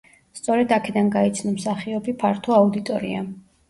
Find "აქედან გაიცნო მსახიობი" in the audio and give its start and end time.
0.77-2.19